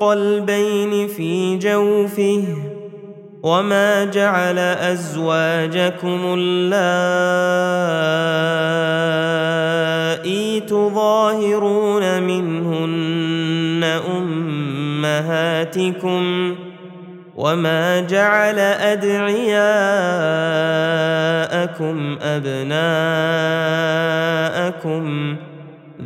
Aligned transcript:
قلبين 0.00 1.08
في 1.08 1.58
جوفه 1.58 2.44
وما 3.42 4.04
جعل 4.04 4.58
أزواجكم 4.58 6.20
اللائي 6.38 6.94
تظاهرون 10.60 12.22
منهن 12.22 13.84
أمهاتكم 15.04 16.54
وما 17.36 18.00
جعل 18.00 18.58
أدعياءكم 18.58 19.54
أبناءكم 22.22 22.74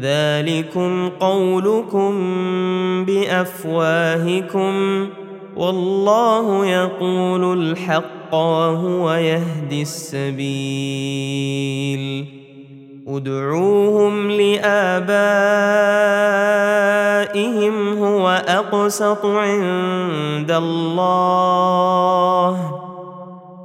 ذلكم 0.03 1.09
قولكم 1.09 2.15
بأفواهكم 3.05 4.73
والله 5.57 6.67
يقول 6.67 7.59
الحق 7.61 8.35
وهو 8.35 9.13
يهدي 9.13 9.83
السبيل. 9.83 10.39
ادعوهم 13.09 14.31
لآبائهم 14.31 15.19
هو 17.99 18.43
أقسط 18.49 19.27
عند 19.27 20.51
الله. 20.51 21.19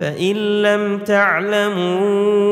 فإن 0.02 0.36
لم 0.62 0.98
تعلموا 0.98 2.44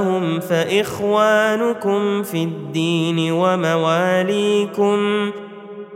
آباءهم 0.00 0.40
فإخوانكم 0.40 2.22
في 2.22 2.42
الدين 2.42 3.32
ومواليكم 3.32 5.30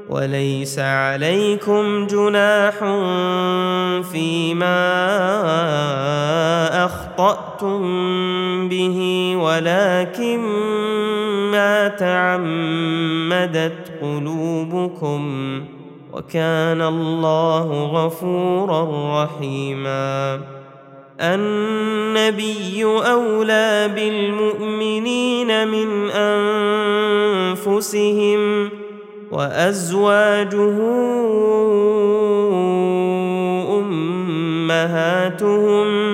وليس 0.08 0.78
عليكم 0.78 2.06
جناح 2.06 2.75
فيما 4.12 4.84
أخطأتم 6.84 7.80
به 8.69 8.98
ولكن 9.36 10.38
ما 11.50 11.88
تعمدت 11.88 13.93
قلوبكم 14.03 15.22
وكان 16.12 16.82
الله 16.82 17.84
غفورا 17.84 19.25
رحيما. 19.25 20.41
النبي 21.20 22.84
أولى 22.84 23.91
بالمؤمنين 23.94 25.69
من 25.69 26.10
أنفسهم 27.50 28.70
وأزواجه 29.32 30.78
أمهاتهم 34.94 36.13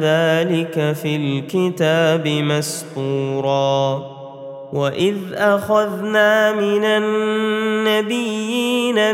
ذلك 0.00 0.92
في 0.92 1.16
الكتاب 1.16 2.28
مسطورا. 2.28 4.12
واذ 4.72 5.16
اخذنا 5.34 6.52
من 6.52 6.84
النبيين 6.84 8.34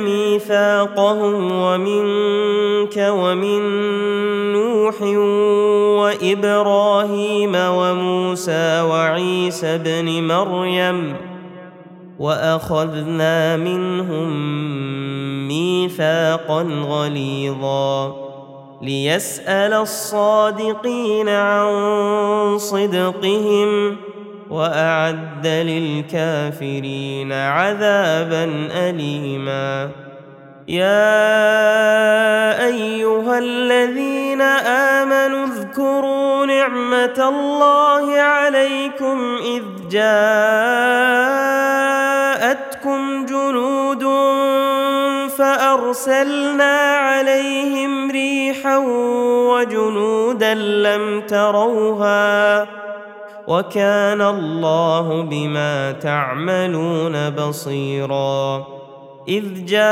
ميثاقهم 0.00 1.53
ومنك 1.53 2.97
ومن 2.97 3.62
نوح 4.53 5.03
وابراهيم 5.99 7.53
وموسى 7.55 8.81
وعيسى 8.81 9.75
ابن 9.75 10.22
مريم 10.28 11.16
واخذنا 12.19 13.56
منهم 13.56 14.28
ميثاقا 15.49 16.62
غليظا. 16.62 18.28
ليسأل 18.83 19.72
الصادقين 19.72 21.28
عن 21.28 22.59
صدقهم 22.59 23.97
وأعد 24.50 25.47
للكافرين 25.47 27.33
عذابا 27.33 28.44
اليما. 28.75 29.91
يا 30.69 31.06
أيها 32.66 33.39
الذين 33.39 34.41
آمنوا 35.00 35.47
اذكروا 35.47 36.47
نعمة 36.47 37.28
الله 37.28 38.21
عليكم 38.21 39.37
إذ 39.45 39.62
جاءتكم 39.91 40.19
جنود 43.27 43.78
فارسلنا 46.08 46.96
عليهم 46.96 48.10
ريحا 48.10 48.76
وجنودا 49.48 50.54
لم 50.54 51.20
تروها 51.20 52.66
وكان 53.46 54.22
الله 54.22 55.22
بما 55.22 55.92
تعملون 55.92 57.30
بصيرا 57.30 58.66
إذ 59.28 59.64
جاءوكم 59.64 59.88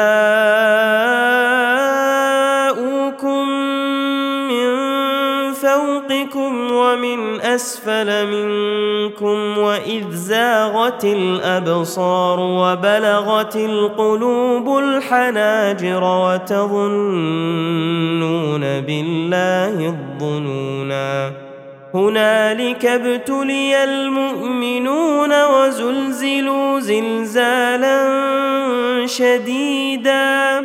فوقكم 6.09 6.73
ومن 6.73 7.41
أسفل 7.41 8.27
منكم 8.27 9.59
وإذ 9.59 10.11
زاغت 10.11 11.05
الأبصار 11.05 12.41
وبلغت 12.41 13.57
القلوب 13.57 14.79
الحناجر 14.79 16.05
وتظنون 16.05 17.01
بالله 18.81 19.87
الظنونا. 19.87 21.33
هنالك 21.95 22.87
ابتلي 22.87 23.85
المؤمنون 23.85 25.45
وزلزلوا 25.45 26.81
زلزالا 26.81 28.07
شديدا. 29.07 30.65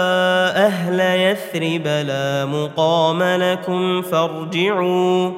يثرب 1.31 1.87
لا 1.87 2.45
مقام 2.45 3.23
لكم 3.23 4.01
فارجعوا. 4.01 5.31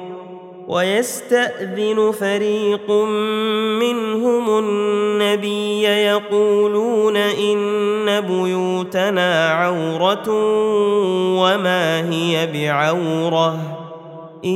ويستأذن 0.68 2.12
فريق 2.20 2.90
منهم 3.80 4.58
النبي 4.58 5.82
يقولون 5.82 7.16
إن 7.16 8.20
بيوتنا 8.20 9.48
عورة 9.48 10.24
وما 11.40 12.10
هي 12.10 12.48
بعورة. 12.52 13.58
إن 14.44 14.50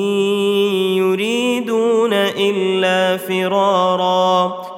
يريدون 0.96 2.12
إلا 2.12 3.16
فرارا. 3.16 4.77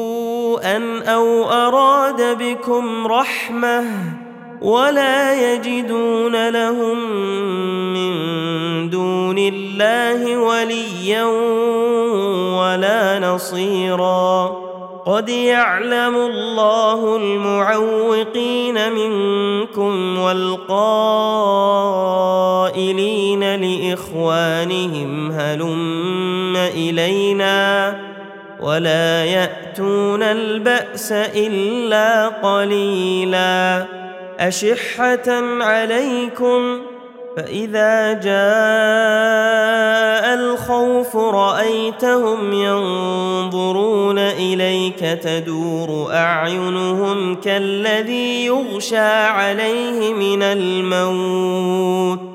أو 1.03 1.49
أراد 1.49 2.37
بكم 2.37 3.07
رحمة 3.07 3.83
ولا 4.61 5.53
يجدون 5.53 6.49
لهم 6.49 6.97
من 7.93 8.13
دون 8.89 9.37
الله 9.37 10.37
وليا 10.37 11.23
ولا 12.59 13.19
نصيرا. 13.19 14.71
قد 15.05 15.29
يعلم 15.29 16.15
الله 16.15 17.15
المعوقين 17.15 18.93
منكم 18.93 20.17
والقائلين 20.19 21.15
لإخوانهم 23.55 25.31
هلم 25.31 26.55
إلينا 26.57 27.90
ولا 28.61 29.25
يأتون 29.25 30.23
البأس 30.23 31.11
إلا 31.11 32.27
قليلا. 32.27 33.85
أشحة 34.39 35.29
عليكم 35.61 36.81
فإذا 37.37 38.13
جاء 38.13 38.31
الخوف 40.33 41.15
رأيتهم 41.15 42.53
ينظرون 42.53 44.17
إليك 44.19 44.99
تدور 44.99 46.13
أعينهم 46.13 47.35
كالذي 47.35 48.45
يغشى 48.45 48.97
عليه 49.27 50.13
من 50.13 50.43
الموت. 50.43 52.30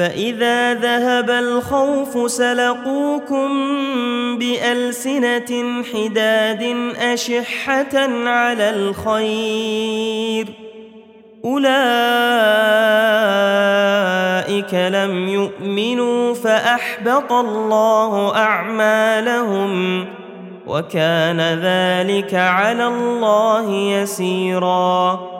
فإذا 0.00 0.74
ذهب 0.74 1.30
الخوف 1.30 2.30
سلقوكم 2.30 3.48
بألسنة 4.38 5.82
حداد 5.94 6.62
أشحة 6.96 7.98
على 8.28 8.70
الخير 8.70 10.46
أولئك 11.44 11.64
لم 14.74 15.28
يؤمنوا 15.28 16.34
فأحبط 16.34 17.32
الله 17.32 18.36
أعمالهم 18.36 20.06
وكان 20.66 21.40
ذلك 21.40 22.34
على 22.34 22.86
الله 22.86 23.70
يسيرا 23.70 25.39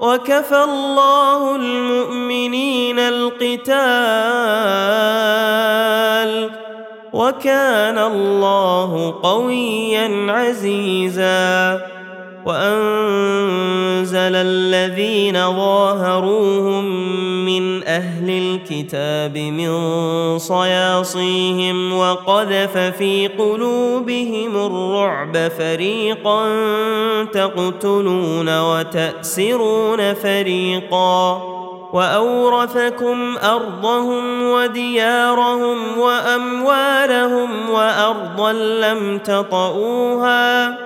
وكفى 0.00 0.64
الله 0.64 1.56
المؤمنين 1.56 2.98
القتال 2.98 3.76
وكان 7.12 7.98
الله 7.98 9.20
قويا 9.22 10.32
عزيزا 10.32 11.80
وأنزل 12.46 14.34
الذين 14.34 15.34
ظاهروهم 15.34 16.84
من 17.44 17.84
أهل 17.84 18.30
الكتاب 18.30 19.38
من 19.38 19.70
صياصيهم 20.38 21.92
وقذف 21.98 22.78
في 22.78 23.28
قلوبهم 23.28 24.56
الرعب 24.66 25.36
فريقا 25.58 26.46
تقتلون 27.24 28.60
وتأسرون 28.60 30.14
فريقا 30.14 31.42
وأورثكم 31.92 33.36
أرضهم 33.42 34.42
وديارهم 34.42 35.98
وأموالهم 35.98 37.70
وأرضا 37.70 38.52
لم 38.52 39.18
تطئوها 39.18 40.85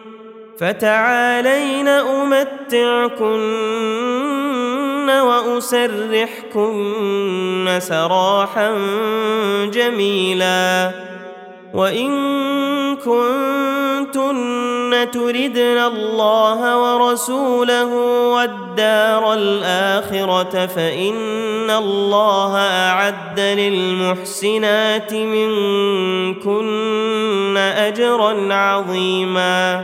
فتعالين 0.61 1.87
أمتعكن 1.87 3.31
وأسرحكن 5.09 6.59
سراحا 7.79 8.73
جميلا 9.73 10.91
وإن 11.73 12.11
كنتن 12.95 14.51
تردن 15.11 15.77
الله 15.77 16.77
ورسوله 16.77 17.95
والدار 18.27 19.33
الآخرة 19.33 20.65
فإن 20.65 21.69
الله 21.69 22.57
أعد 22.57 23.39
للمحسنات 23.39 25.13
منكن 25.13 26.57
أجرا 27.57 28.53
عظيما 28.53 29.83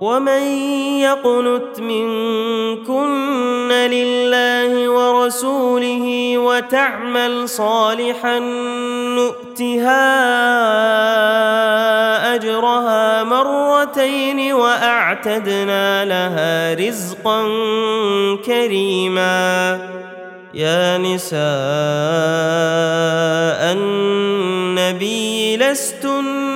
ومن 0.00 0.42
يقنت 1.00 1.80
منكن 1.80 3.72
لله 3.72 4.88
ورسوله 4.88 6.38
وتعمل 6.38 7.48
صالحا 7.48 8.38
نؤتها 9.18 10.06
اجرها 12.34 13.24
مرتين 13.24 14.52
واعتدنا 14.52 16.04
لها 16.04 16.74
رزقا 16.74 17.42
كريما 18.46 19.80
يا 20.54 20.98
نساء 20.98 21.36
النبي 23.72 25.56
لستن 25.56 26.55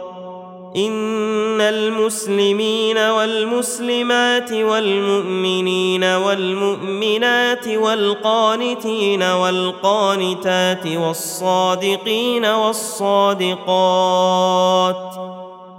إن 0.75 1.61
المسلمين 1.61 2.97
والمسلمات 2.97 4.51
والمؤمنين 4.51 6.03
والمؤمنات 6.03 7.67
والقانتين 7.67 9.23
والقانتات 9.23 10.87
والصادقين 10.87 12.45
والصادقات 12.45 13.61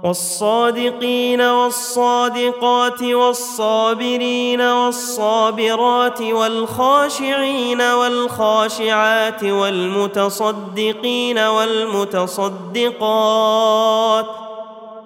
والصادقين 0.03 1.41
والصادقات 1.41 3.01
والصابرين 3.01 4.61
والصابرات 4.61 6.21
والخاشعين 6.21 7.81
والخاشعات 7.81 9.43
والمتصدقين 9.43 11.39
والمتصدقات 11.39 12.43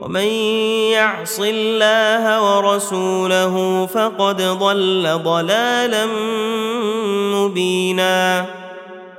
ومن 0.00 0.26
يعص 0.92 1.40
الله 1.40 2.24
ورسوله 2.42 3.86
فقد 3.86 4.42
ضل 4.42 5.20
ضلالا 5.24 6.06
مبينا 7.34 8.46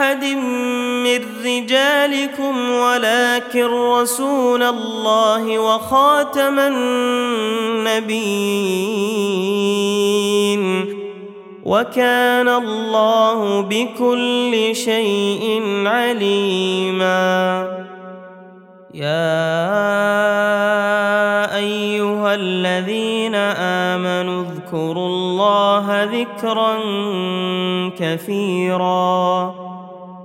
أحد 0.00 0.24
من 0.24 1.20
رجالكم 1.44 2.70
ولكن 2.70 3.64
رسول 3.64 4.62
الله 4.62 5.58
وخاتم 5.58 6.58
النبيين 6.58 8.00
وكان 11.64 12.48
الله 12.48 13.60
بكل 13.60 14.70
شيء 14.72 15.62
عليما. 15.86 17.68
يا 18.94 19.50
أيها 21.56 22.34
الذين 22.34 23.34
آمنوا 23.94 24.44
اذكروا 24.44 25.06
الله 25.06 26.04
ذكرا 26.04 26.78
كثيرا. 27.98 29.69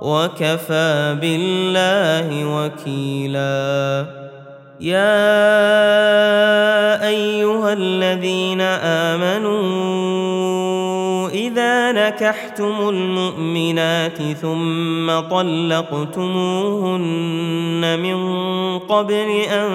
وكفى 0.00 1.16
بالله 1.20 2.44
وكيلا. 2.44 4.06
يا 4.80 5.08
أيها 7.08 7.72
الذين 7.72 8.60
آمنوا 9.10 9.68
إذا 11.28 11.92
نكحتم 11.92 12.88
المؤمنات 12.88 14.22
ثم 14.22 15.20
طلقتموهن 15.20 16.78
من 18.00 18.18
قبل 18.78 19.28
أن 19.50 19.68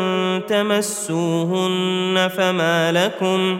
تمسوهن 0.47 2.29
فما 2.37 2.91
لكم 2.91 3.59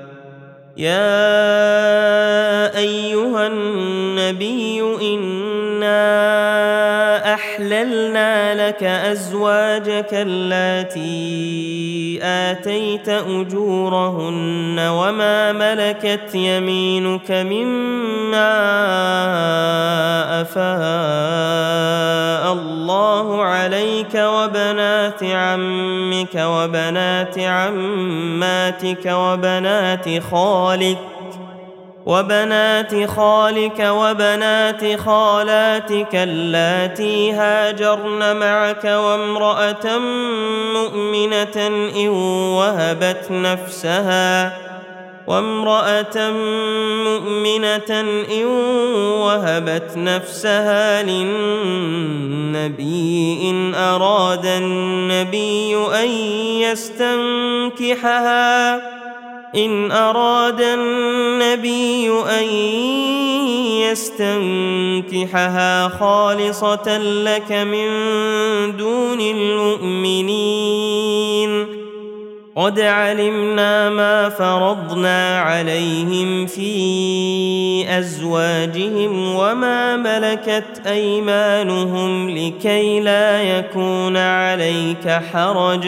يا 0.81 2.77
أيها 2.77 3.47
النبي 3.47 4.81
إنا 5.01 6.21
وجعلنا 7.71 8.67
لك 8.67 8.83
أزواجك 8.83 10.09
اللاتي 10.11 11.11
آتيت 12.23 13.09
أجورهن 13.09 14.79
وما 14.79 15.51
ملكت 15.51 16.35
يمينك 16.35 17.31
مما 17.31 18.51
أفاء 20.41 20.71
الله 22.53 23.43
عليك 23.43 24.15
وبنات 24.15 25.23
عمك 25.23 26.35
وبنات 26.35 27.39
عماتك 27.39 29.05
وبنات 29.05 30.23
خالك 30.31 30.70
وبنات 32.05 33.09
خالك 33.09 33.79
وبنات 33.79 34.99
خالاتك 34.99 36.15
اللاتي 36.15 37.31
هاجرن 37.31 38.35
معك 38.35 38.83
وامرأة 38.85 39.97
مؤمنة 40.73 41.67
إن 41.95 42.07
وهبت 42.57 43.31
نفسها 43.31 44.57
وامرأة 45.27 46.31
مؤمنة 47.05 48.01
إن 48.31 48.45
وهبت 49.21 49.97
نفسها 49.97 51.03
للنبي 51.03 52.29
إن 53.49 53.75
أراد 53.75 54.45
النبي 54.45 55.75
أن 56.03 56.07
يستنكحها 57.81 58.81
إن 59.55 59.91
أراد 59.91 60.61
النبي 60.61 62.09
أن 62.39 62.43
يستنكحها 65.11 65.87
خالصة 65.87 66.97
لك 66.97 67.51
من 67.51 67.87
دون 68.77 69.21
المؤمنين. 69.21 70.81
قد 72.55 72.79
علمنا 72.79 73.89
ما 73.89 74.29
فرضنا 74.29 75.39
عليهم 75.39 76.45
في 76.45 77.85
أزواجهم 77.99 79.35
وما 79.35 79.97
ملكت 79.97 80.81
أيمانهم 80.87 82.29
لكي 82.29 82.99
لا 82.99 83.41
يكون 83.43 84.17
عليك 84.17 85.21
حرج. 85.33 85.87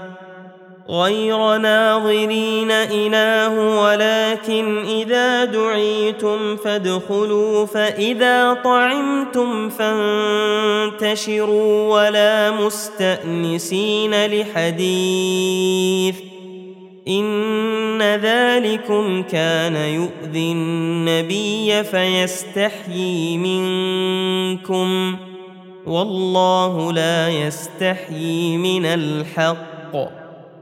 غير 0.91 1.57
ناظرين 1.57 2.71
إناه 2.71 3.81
ولكن 3.81 4.85
إذا 4.85 5.45
دعيتم 5.45 6.55
فادخلوا 6.55 7.65
فإذا 7.65 8.53
طعمتم 8.53 9.69
فانتشروا 10.99 11.23
ولا 11.93 12.51
مستأنسين 12.51 14.25
لحديث. 14.25 16.15
إن 17.07 18.01
ذلكم 18.01 19.23
كان 19.23 19.75
يؤذي 19.75 20.51
النبي 20.51 21.83
فيستحيي 21.83 23.37
منكم 23.37 25.15
والله 25.85 26.93
لا 26.93 27.29
يستحيي 27.29 28.57
من 28.57 28.85
الحق. 28.85 30.20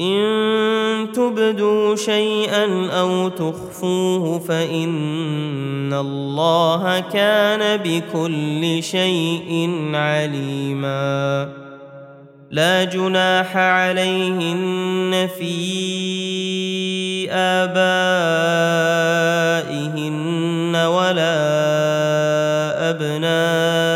إن 0.00 1.12
تبدوا 1.12 1.96
شيئا 1.96 2.90
أو 2.90 3.28
تخفوه 3.28 4.38
فإن 4.38 5.92
الله 5.92 7.00
كان 7.00 7.76
بكل 7.76 8.82
شيء 8.82 9.70
عليما. 9.94 11.48
لا 12.50 12.84
جناح 12.84 13.56
عليهن 13.56 15.28
في 15.38 17.30
آبائهن 17.30 17.76
ولا 20.76 21.36
أبنائهن 22.90 23.95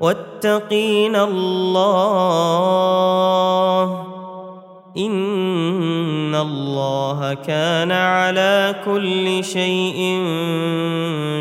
واتقين 0.00 1.16
الله 1.16 2.06
إن 4.96 6.34
الله 6.34 7.34
كان 7.34 7.92
على 7.92 8.74
كل 8.84 9.44
شيء 9.44 10.24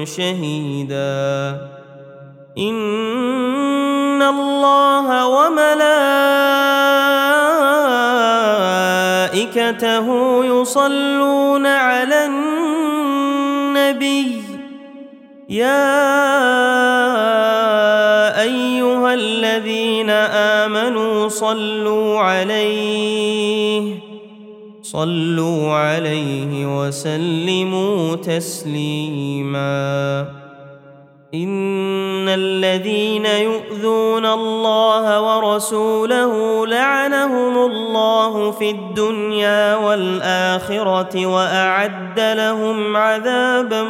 شهيدا 0.04 1.58
إن 2.58 4.22
الله 4.22 5.28
وملائكته 5.28 5.66
يصلون 10.46 11.66
على 11.66 12.26
النبي 12.26 14.42
يا 15.50 17.49
آمنوا 20.66 21.28
صلوا 21.28 22.20
عليه 22.20 24.10
صلوا 24.82 25.74
عليه 25.74 26.80
وسلموا 26.80 28.16
تسليما. 28.16 29.70
إن 31.34 32.30
الذين 32.30 33.26
يؤذون 33.26 34.26
الله 34.26 35.22
ورسوله 35.22 36.68
لعنهم 36.68 37.58
الله 37.58 38.52
في 38.52 38.70
الدنيا 38.70 39.76
والآخرة 39.76 41.26
وأعد 41.26 42.20
لهم 42.20 42.98
عذابا 42.98 43.84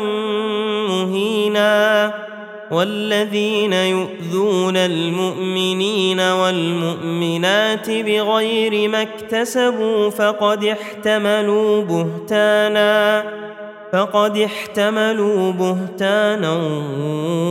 مهينا. 0.90 2.29
والذين 2.72 3.74
يؤذون 3.74 4.78
المؤمنين 4.78 6.20
والمؤمنات 6.20 7.90
بغير 7.90 8.90
ما 8.90 9.02
اكتسبوا 9.02 10.10
فقد 10.10 10.64
احتملوا 10.64 11.82
بهتانا 11.82 13.24
فقد 13.92 14.38
احتملوا 14.38 15.52
بهتانا 15.52 16.54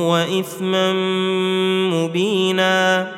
واثما 0.09 0.93
مبينا. 1.93 3.18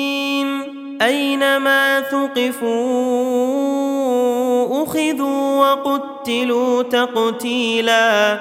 أينما 1.01 2.01
ثقفوا 2.01 2.71
أخذوا 4.83 5.59
وقتلوا 5.59 6.83
تقتيلا 6.83 8.39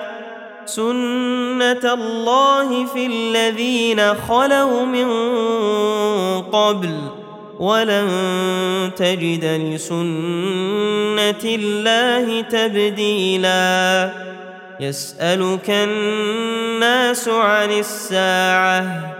سنة 0.67 1.95
الله 1.95 2.87
في 2.87 3.07
الذين 3.07 4.15
خلوا 4.15 4.85
من 4.85 5.11
قبل 6.43 6.91
ولن 7.59 8.11
تجد 8.97 9.45
لسنة 9.45 11.45
الله 11.45 12.41
تبديلا 12.41 14.11
يسألك 14.81 15.71
الناس 15.71 17.29
عن 17.29 17.71
الساعة 17.71 19.20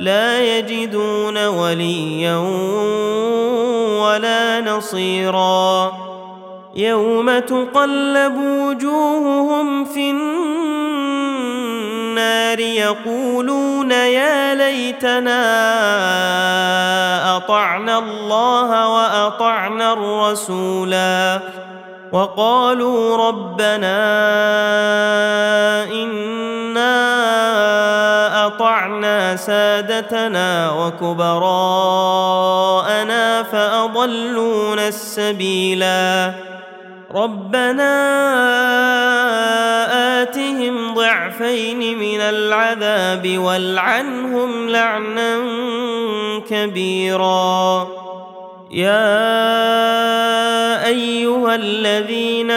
لا 0.00 0.58
يجدون 0.58 1.46
وليا 1.46 2.36
ولا 4.02 4.60
نصيرا. 4.60 5.92
يوم 6.74 7.38
تقلب 7.38 8.36
وجوههم 8.36 9.84
في 9.84 10.10
النار 10.10 11.40
يقولون 12.60 13.90
يا 13.90 14.54
ليتنا 14.54 15.36
أطعنا 17.36 17.98
الله 17.98 18.88
وأطعنا 18.88 19.92
الرسولا. 19.92 21.40
وقالوا 22.12 23.28
ربنا 23.28 23.96
إنا 25.92 26.96
اطعنا 28.76 29.36
سادتنا 29.36 30.72
وكبراءنا 30.72 31.22
فاضلونا 33.42 34.88
السبيلا. 34.88 36.32
ربنا 37.14 37.92
آتهم 40.22 40.94
ضعفين 40.94 41.98
من 41.98 42.20
العذاب 42.20 43.38
والعنهم 43.38 44.68
لعنا 44.68 45.38
كبيرا. 46.50 47.88
يا 48.70 49.16
أيها 50.86 51.54
الذين 51.54 52.50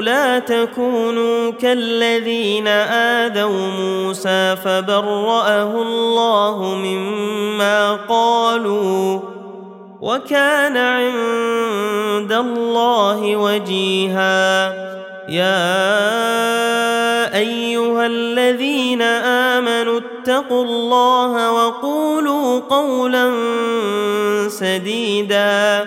لا 0.00 0.38
تكونوا 0.38 1.50
كالذين 1.50 2.68
آذوا 2.68 3.70
موسى 3.80 4.56
فبرأه 4.64 5.82
الله 5.82 6.74
مما 6.74 7.92
قالوا 8.08 9.20
وكان 10.00 10.76
عند 10.76 12.32
الله 12.32 13.36
وجيها. 13.36 14.72
يا 15.28 15.78
أيها 17.38 18.06
الذين 18.06 19.02
آمنوا 19.52 20.00
اتقوا 20.00 20.64
الله 20.64 21.52
وقولوا 21.52 22.60
قولا 22.60 23.30
سديدا. 24.48 25.86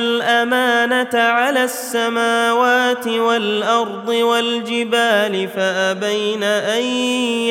الأمانة 0.00 1.14
على 1.14 1.64
السماوات 1.64 3.08
والأرض 3.08 4.08
والجبال 4.08 5.48
فأبين 5.48 6.42
أن 6.42 6.82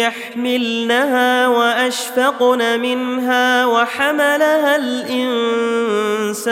يحملنها 0.02 1.48
وأشفقن 1.48 2.80
منها 2.80 3.66
وحملها 3.66 4.76
الإنسان 4.76 6.50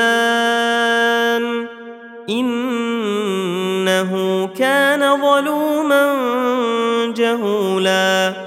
إنه 2.29 4.11
كان 4.59 5.21
ظلوما 5.21 6.13
جهولا 7.17 8.46